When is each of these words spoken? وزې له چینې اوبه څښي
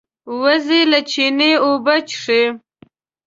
وزې 0.41 0.81
له 0.91 0.99
چینې 1.11 1.51
اوبه 1.65 1.95
څښي 2.07 2.43